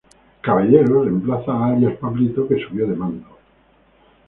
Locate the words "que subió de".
2.47-2.95